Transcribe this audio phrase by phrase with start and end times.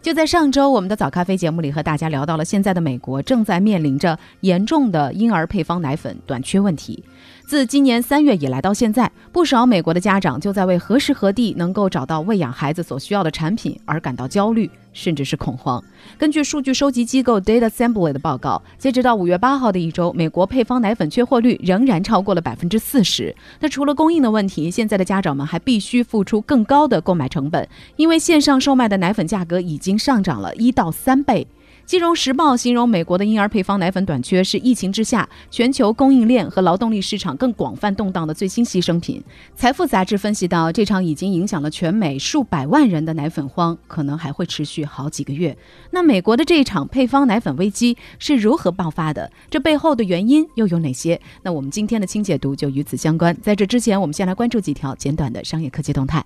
[0.00, 7.02] 就在上周，我们的早咖啡节目里和大家聊到了现在的美国正在面临着严重的婴儿配方奶粉短缺问题。
[7.44, 15.82] 自今年三月以来到现在，不少美国的家长就在为何时何地能够找到喂养孩子所需要的产品而感到焦虑，甚至是恐慌。
[16.18, 23.34] 根据数据收集机构 Data Assembly 的报告，截止到五月八号的一周，美国配方奶粉缺货率仍然超过了百分之四十。
[23.60, 31.46] 那除了供应的问题，现在的家长们还必须付出更高的购买成本，因为线上售卖的奶粉价格已经已经上涨了一到三倍。
[31.86, 39.24] 金融时报形容美国的婴儿配方奶粉短缺是疫情之下全球供应链和劳动力市场更广泛动荡的最新牺牲品。
[39.56, 45.56] 财富杂志分析到，这场已经影响了全美数百万人的奶粉荒，可能还会持续好几个月。
[45.90, 49.32] 那美国的这一场配方奶粉危机是如何爆发的？
[49.48, 51.18] 这背后的原因又有哪些？
[51.42, 53.34] 那我们今天的轻解读就与此相关。
[53.40, 56.22] 在这之前，我们先来关注几条简短的商业科技动态。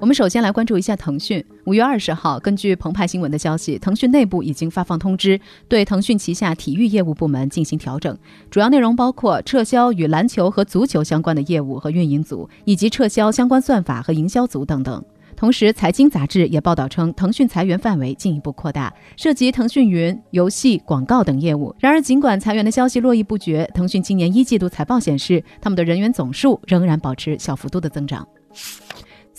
[0.00, 1.44] 我们首先来关注一下腾讯。
[1.64, 8.16] 五月二十号，根据澎湃新闻的消息，腾讯内部已经发放通知，对腾讯旗下体育业务部门进行调整。
[8.48, 15.04] 主要内容包括撤销与篮球和足球相关的业务和运营组，以及撤销相关算法和营销组等等。
[15.34, 21.74] 同时，财经杂志也报道称，腾讯裁员范围进一步扩大，涉及腾讯云、游戏、广告等业务。
[21.80, 28.26] 然而，尽管裁员的消息络绎不绝，腾讯今年一季度财报显示，他们的人员总数仍然保持小幅度的增长。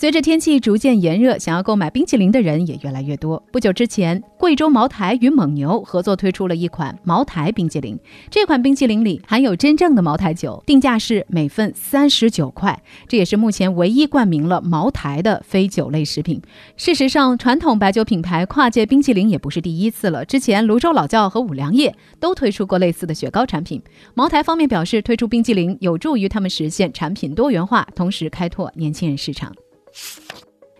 [0.00, 3.42] 随着天气逐渐炎热，想要购买冰淇淋的人也越来越多。
[3.52, 7.98] 不久之前，贵州茅台与蒙牛合作推出了一款茅台冰淇淋。
[8.30, 12.82] 这款冰淇淋里含有真正的茅台酒，定价是每份三十九块。
[13.08, 16.40] 这也是目前唯一冠名了茅台的非酒类食品。
[16.78, 20.24] 事实上，传统白酒品牌跨界冰淇淋也不是第一次了。
[20.24, 23.82] 之前，泸州老窖和五粮液都推出过类似的雪糕产品。
[24.14, 29.52] 茅台方面表示，推出冰淇淋有助于他们实现产品多元化，同时开拓年轻人市场。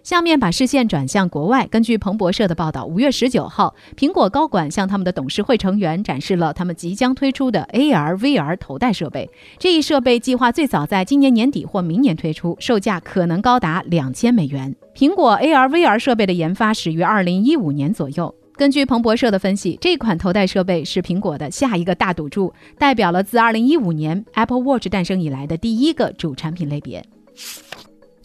[0.03, 1.66] 下面把视线转向国外。
[1.69, 9.31] 根据彭博社的报道，五月十九号，苹果高管向他们的董事会成员展示了他们即将推出的 AR/VR 头戴设备。
[9.59, 14.75] 这一设备计划最早在今年年底或明年推出，售价可能高达两千美元。
[14.97, 18.34] 苹果 AR/VR 设备的研发始于二零一五年左右。
[18.56, 27.04] 根据彭博社的分析，这款头戴设备是苹果的下一个大赌注，代表了自二零一五年 Apple Watch 诞生以来的第一个主产品类别。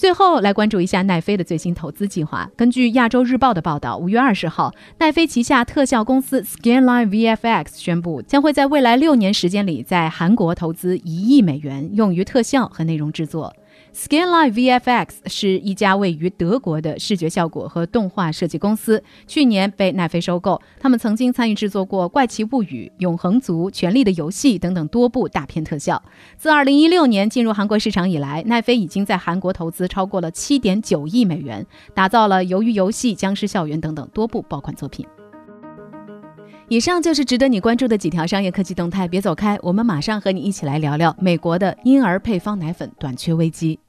[0.06, 2.48] 最后来关注一下奈飞的最新投资计划。
[2.56, 13.52] 根据亚洲日报的报道，五月二十号，奈飞旗下特效公司 Scanline VFX 宣布，将会在未来六年时间里，在韩国投资一亿美元，用于特效和内容制作。
[13.96, 20.62] Scanline VFX 是一家位于德国的视觉效果和动画设计公司，去年被奈飞收购。
[20.82, 26.04] 他们曾经参与制作过《怪奇物语》《永恒族》《权力的游戏》等等多部大片特效。
[26.38, 35.08] 自2016年进入韩国市场以来，奈飞已经在韩国投资超过了7.9亿美元，打造了《鱿鱼游戏》《僵尸校园》等等多部爆款作品。
[36.68, 43.80] 以上就是值得你关注的几条商业科技动态，别走开，我们马上和你一起来聊聊美国的婴儿配方奶粉短缺危机。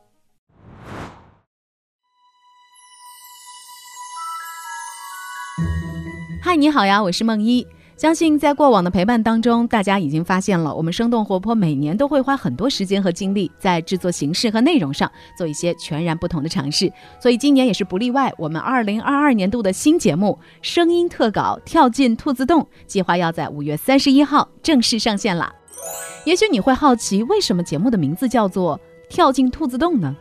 [6.57, 7.67] 你好呀，我是梦一。
[7.99, 16.91] 相信在过往的陪伴当中，大家已经发现了，我们生动活泼每年都会花很多时间和精力在制作形式和内容上做一些全然不同的尝试，
[17.21, 18.33] 所以今年也是不例外。
[18.39, 25.53] 我们二零二二年度的新节目《声音特稿跳进兔子洞》计划要在五月三十一号正式上线了。
[26.25, 28.79] 也许你会好奇，为什么节目的名字叫做
[29.11, 30.17] 《跳进兔子洞》呢？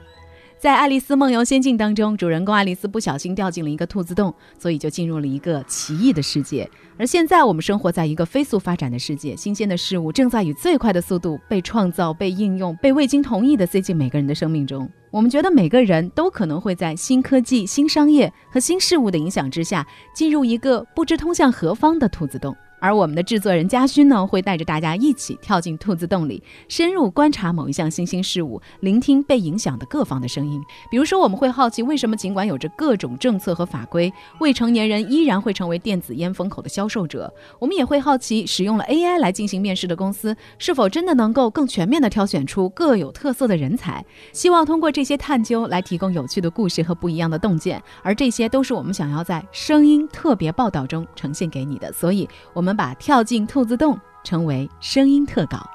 [0.66, 6.68] 在《爱丽丝梦游仙境》当中，主人公爱丽丝不小心掉进了一个兔子洞，所以就进入了一个奇异的世界。
[6.98, 14.90] 而现在，我们生活在一个飞速发展的世界，新鲜的事物正在以最快的速度被创造、被应用、被未经同意的塞进每个人的生命中。
[15.12, 19.86] 我们觉得每个人都可能会在新科技、新商业和新事物的影响之下，
[20.16, 22.58] 进入一个不知通向何方的兔子洞。
[22.86, 30.62] 而我们的制作人嘉勋呢，会带着大家一起跳进兔子洞里，深入观察某一项新兴事物，聆听被影响的各方的声音。
[30.92, 37.34] 比如说，我们会好奇，为什么尽管有着各种政策和法规，未成年人依然会成为电子烟风口的销售者？
[37.58, 44.06] 我们也会好奇，使用了 AI 来进行面试的公司，是否真的能够更全面地挑选出各有特色的人才？
[44.32, 51.92] 希望通过这些探究来提供有趣的故事和不一样的洞见，而这些都是我们想要在声音特别报道中呈现给你的。
[51.92, 52.75] 所以，我们。
[52.76, 55.75] 把跳进兔子洞称为声音特稿。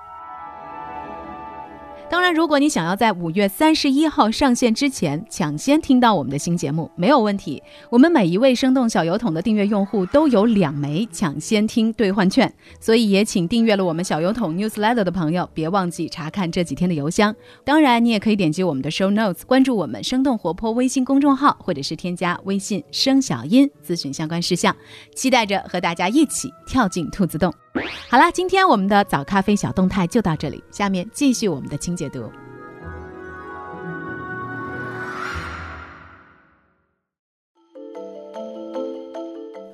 [2.11, 7.63] 当然，如果你想要在五月三十一号上线之前抢先听到我们的新节目，没有问题。
[7.89, 17.33] 我们每一位生动小油桶的订阅用户都有两枚抢先听兑换券，所以也请订阅了我们小油桶 newsletter 的朋友，别忘记查看这几天的邮箱。
[17.65, 24.75] 当然，你也可以点击我们的 show notes，关注我们生动活泼微信公众号，或者是添加微信声小音咨询相关事项。
[25.15, 27.55] 期待着和大家一起跳进兔子洞。
[28.09, 32.33] 好啦，今天我们的早咖啡小动态就到这里，下面继续我们的清解读。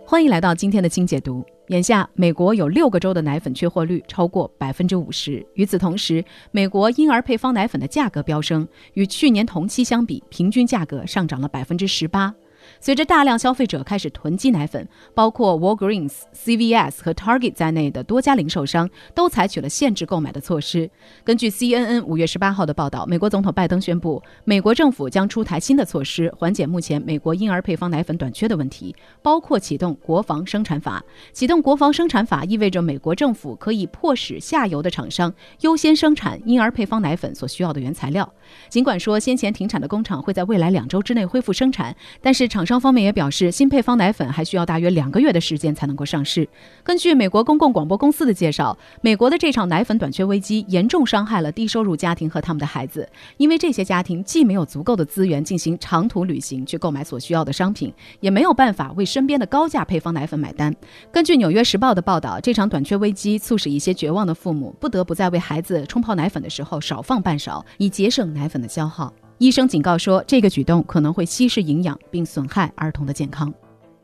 [0.05, 1.44] 欢迎来到今天的清解读。
[1.69, 5.46] 眼下，美国有六个州的奶粉缺货率超过百分之五十。
[5.55, 12.34] 与此同时，美国婴儿配方奶粉的价格飙升，与去年同期相比，平均价格上涨了百分之十八。
[12.80, 20.90] 随着大量消费者开始囤积奶粉，包括 Walgreens、CVS 和 Target 在内的多家零售商都采取了限制购买的措施。
[21.24, 31.02] 根据 CNN 五月十八号的报道，美国总统拜登宣布，美国政府将出台新的措施，缓解目前美国婴儿配方奶粉短缺的问题，包括启动国防生产法。
[31.32, 38.32] 启动国防生产法意味着美国政府可以迫使下游的厂商优先生产婴儿配方奶粉所需要的原材料。
[38.69, 46.49] 尽管说先前停产的工厂会在未来两周之内恢复生产，但是厂商方面也表示，新配方奶粉还需要大约两个月的时间才能够上市。
[46.82, 53.06] 根据美国公共广播公司的介绍，美国的这场奶粉短缺危机严重伤害了低收入家庭和他们的孩子，
[53.37, 60.75] 因为这些家庭既没有足够的资源进行长途旅行去购买所需要的商品，也没有办法为身边的高价配方奶粉买单。
[61.12, 69.12] 根据《纽约时报》的报道，这场短缺危机促使一些绝望的父母不得不在为孩子冲泡奶粉的时候少放半勺，以节省奶粉的消耗。
[69.38, 73.52] 医生警告说，这个举动可能会稀释营养并损害儿童的健康。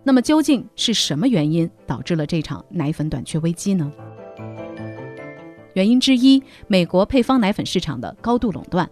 [0.05, 3.91] 那么，究竟是什么原因导致了这场奶粉短缺危机呢？
[5.73, 8.87] 原因之一，美国配方奶粉市场的高度垄断。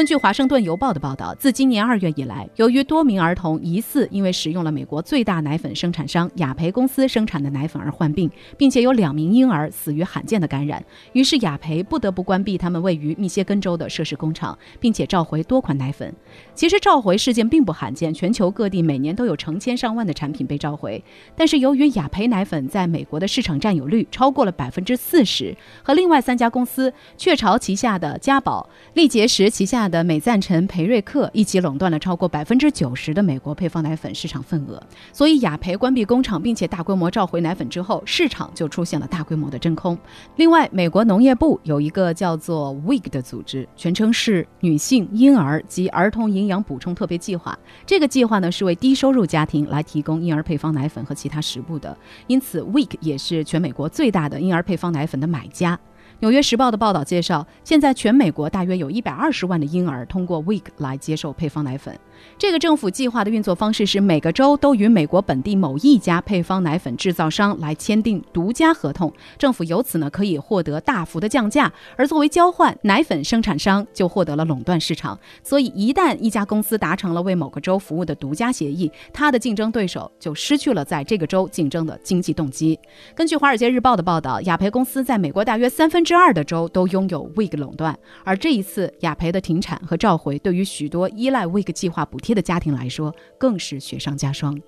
[0.00, 10.82] 根据《华盛顿邮报》的报道，自今年二月以来，由于多名儿童疑似因为使用了美国最大奶粉生产商雅培公司生产的奶粉而患病，并且有两名婴儿死于罕见的感染，
[11.12, 16.10] 于是雅培不得不关闭他们位于密歇根州的涉事工厂，并且召回多款奶粉。
[16.54, 21.04] 其实召回事件并不罕见，全球各地每年都有成千上万的产品被召回。
[21.36, 29.89] 但是由于雅培奶粉在美国的市场占有率超过了百分之四十，和另外三家公司雀巢旗下的嘉宝、力洁时旗下。
[29.90, 34.80] 的美赞臣、培瑞克一起垄断了超过百分之九十的美国配方奶粉市场份额，
[35.12, 39.98] 所以雅培关闭工厂并且大规模召回奶粉之后，市场就出现了大规模的真空。
[40.36, 47.58] 另外，美国农业部有一个叫做 WIG 的组织，全称是女性婴儿及儿童营养补充特别计划。
[47.84, 51.96] 这个计划呢是为低收入家庭来提供婴儿配方奶粉和其他食物的，
[52.26, 55.78] 因此 WIG 也是全美国最大的婴儿配方奶粉的买家。
[56.20, 61.98] 纽约时报的报道介绍，现在全美国大约有一百二十万的婴儿通过 Week 来接受配方奶粉。
[62.38, 75.18] 这个政府计划的运作方式是，每个州都与美国本地某一家配方奶粉制造商来签订独家合同，政府由此呢可以获得大幅的降价，而作为交换，奶粉生产商就获得了垄断市场。
[75.42, 82.78] 所以，一旦一家公司达成了为某个州服务的独家协议，它的竞争对手就失去了在这个州竞争的经济动机。
[83.14, 92.00] 根据《华尔街日报》的报道，雅培公司在美国大约三分之二的州都拥有 WIG 垄断，而这一次雅培的停产和召回，对于许多依赖 WIG 计划。
[92.10, 94.60] 补贴的家庭来说，更是雪上加霜。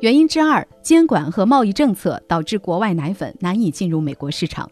[0.00, 4.70] 原因之二，监管和贸易政策导致国外奶粉难以进入美国市场。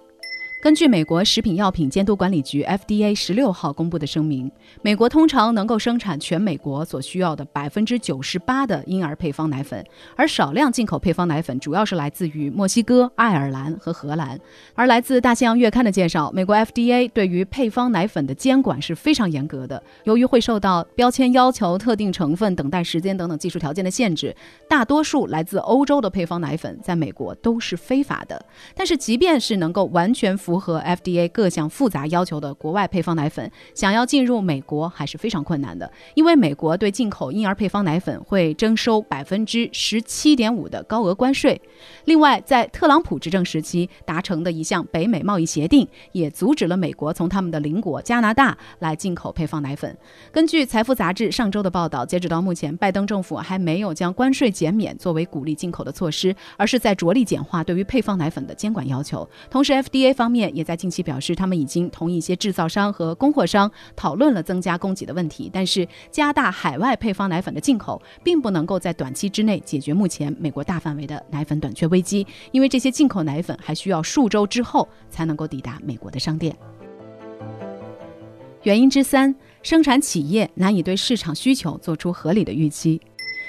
[0.62, 4.52] 根据美国食品药品监督管理局 FDA 十六号公布的声明，
[4.82, 9.82] 美国通常能够生产全美国所需要的百分之九十八的婴儿配方奶粉，
[10.16, 14.38] 而少量进口配方奶粉主要是来自于墨西哥、爱尔兰和荷兰。
[14.74, 24.36] 而来自《大西洋月刊》的介绍，美国 FDA 对于配方奶粉的监管是非常严格的，由于会受到标签要求、特定成分、等待时间等等技术条件的限制，
[24.68, 28.44] 大多数来自欧洲的配方奶粉在美国都是非法的。
[28.74, 41.60] 但是，即便是能够完全符符合 FDA 各项复杂要求的国外配方奶粉，想要进入美国还是非常困难的，因为美国对进口婴儿配方奶粉会征收百分之十七点五的高额关税。
[42.06, 49.96] 另外，在特朗普执政时期达成的一项北美贸易协定，也阻止了美国从他们的邻国加拿大来进口配方奶粉。
[50.32, 59.28] 根据《财富》杂志上周的报道，截止到目前，拜登政府还没有将关税减免作为鼓励进口的措施，而是在着力简化对于配方奶粉的监管要求。
[59.48, 60.39] 同时，FDA 方面。
[60.48, 76.56] 也在近期表示，他们已经同一些制造商和供货商讨论了增加供给的问题，但是加大海外配方奶粉的进口，并不能够在短期之内解决目前美国大范围的奶粉短缺危机，因为这些进口奶粉还需要数周之后才能够抵达美国的商店。
[78.62, 83.00] 原因之三，生产企业难以对市场需求做出合理的预期。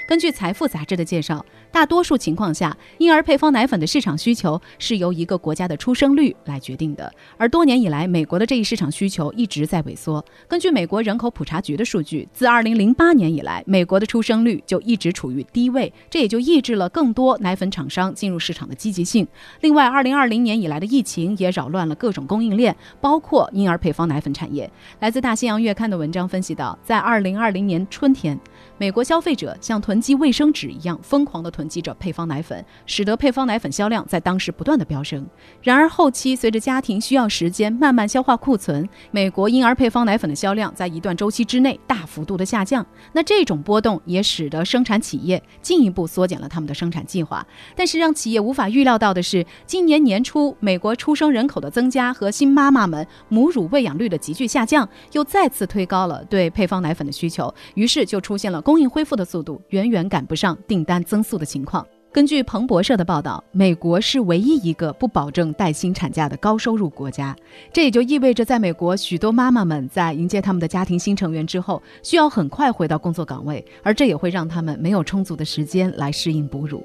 [0.08, 1.44] 根据《财富》杂志的介绍。
[1.72, 7.10] 大多数情况下，婴儿配方奶粉的市场需求是由一个国家的出生率来决定的。
[7.38, 10.22] 而多年以来，美国的这一市场需求一直在萎缩。
[10.46, 19.26] 根据美国人口普查局的数据，自2008年以来，美国的出生率就一直处于低位，这也就抑制了更多奶粉厂商进入市场的积极性。
[19.62, 24.70] 另外，2020年以来的疫情也扰乱了各种供应链，包括婴儿配方奶粉产业。
[25.00, 28.38] 来自《大西洋月刊》的文章分析到，在2020年春天，
[28.76, 31.61] 美国消费者像囤积卫生纸一样疯狂地囤。
[31.62, 35.24] 囤积着配方奶粉，使得配方奶粉销量在当时不断的飙升。
[35.62, 42.84] 然而后期随着家庭需要时间慢慢消化库存，美国婴儿配方奶粉的销量在一段周期之内大幅度的下降。
[43.12, 47.46] 那这种波动也使得生产企业进一步缩减了他们的生产计划。
[47.76, 57.54] 但是让企业无法预料到的是，今年年初美国出生人口的增加和新妈妈们母乳喂养率的急剧下降，又再次推高了对配方奶粉的需求。
[57.74, 61.51] 于是就出现了供应恢复的速度远远赶不上订单增速的。
[61.52, 67.36] 情况，根据彭博社的报道，美国是唯一一个不保证带薪产假的高收入国家。
[67.70, 76.82] 这也就意味着，在美国，许多妈妈们在迎接他们的家庭新成员之后，需要很快回到工作岗位，而这也会让他们没有充足的时间来适应哺乳。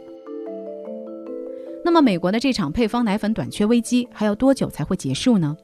[1.85, 5.55] 那么，美国的这场配方奶粉短缺危机还要多久才会结束呢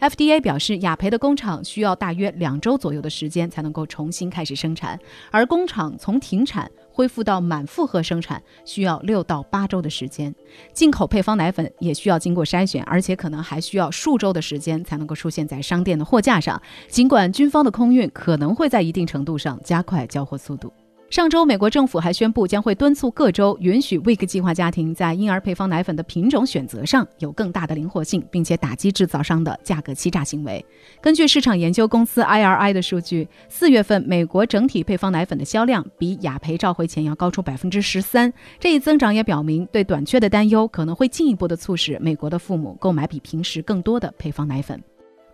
[0.00, 4.98] ？FDA 表示，雅培的工厂需要大约两周左右的时间才能够重新开始生产，
[5.30, 10.34] 而工厂从停产恢复到满负荷生产需要六到八周的时间。
[10.72, 16.60] 进口配方奶粉也需要经过筛选，而且可能还需要数周的时间才能够出现在商店的货架上。
[16.88, 20.72] 尽管军方的空运可能会在一定程度上加快交货速度。
[21.08, 30.62] 上周，美国政府还宣布将会敦促各州允许 WIC 计划家庭在婴儿配方奶粉的品种选择上有更大的灵活性，并且打击制造商的价格欺诈行为。
[31.00, 38.32] 根据市场研究公司 IRI 的数据，四月份美国整体配方奶粉的销量比雅培召回前要高出百分之十三。
[38.58, 44.82] 这一增长也表明，对短缺的担忧可能会进一步的促使美国的父母购买比平时更多的配方奶粉。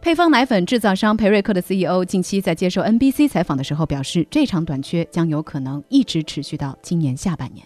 [0.03, 7.65] 配方奶粉制造商培瑞克的 CEO 近期在接受 NBC 采访的时候表示，这场短缺将有可能一直持续到今年下半年。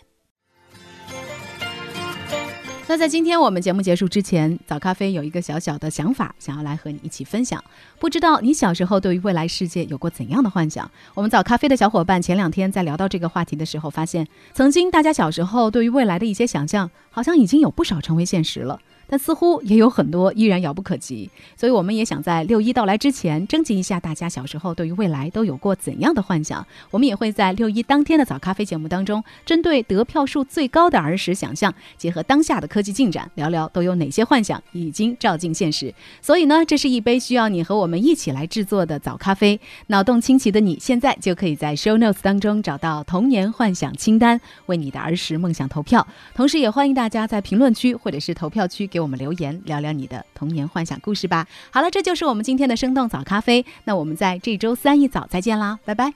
[2.87, 7.65] 那在今天我们节目结束之前，早咖啡有一个小小的想法，想要来和你一起分享。
[7.99, 10.89] 不知道你小时候对于未来世界有过怎样的幻想？
[11.15, 18.79] 我们早咖啡的小伙伴前两天在聊到这个话题的时候，发现曾经大家小时候对于未来的一些想象，好像已经有不少成为现实了。
[19.09, 26.67] 但似乎也有很多依然遥不可及，所以我们也想在六一到来之前征集一下大家小时候对于未来都有过怎样的幻想。
[26.91, 35.95] 我们也会在六一当天的早咖啡节目当中，针对得票数最高的儿时想象，结合当下的科技进展，聊聊都有哪些幻想已经照进现实。
[36.21, 39.61] 所以呢，这是一杯需要你和我们一起来制作的早咖啡。
[39.87, 46.05] 脑洞清奇的你，现在就可以在 Show Notes 当中找到童年幻想清单，为你的儿时梦想投票。
[46.35, 48.89] 同时，也欢迎大家在评论区或者是投票区。
[48.97, 51.47] 给我们留言，聊聊你的童年幻想故事吧。
[51.71, 53.63] 好了，这就是我们今天的生动早咖啡。
[53.85, 56.11] 那我们在这周三一早再见啦，拜拜。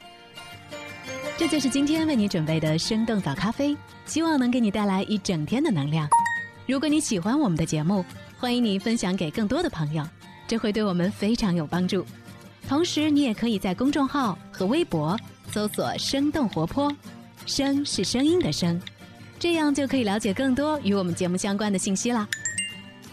[1.37, 6.09] 这就是今天为你准备的生动早咖啡，希望能给你带来一整天的能量。
[6.67, 8.03] 如果你喜欢我们的节目，
[8.39, 10.03] 欢迎你分享给更多的朋友，
[10.49, 12.03] 这会对我们非常有帮助。
[12.67, 15.21] 同时，你也可以在公众号和微博
[15.53, 16.91] 搜索“生动活泼”，
[17.45, 18.81] 声是声音的声。
[19.39, 22.27] 这样就可以了解更多与我们节目相关的信息啦。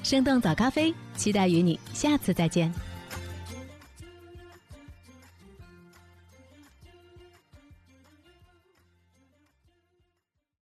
[0.08, 2.74] 生动早咖啡，期待与你下次再见。